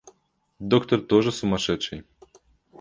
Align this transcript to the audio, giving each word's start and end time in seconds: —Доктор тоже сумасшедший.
—Доктор 0.71 0.99
тоже 1.07 1.31
сумасшедший. 1.31 2.03